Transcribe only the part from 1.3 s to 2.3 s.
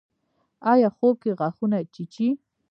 غاښونه چیچئ؟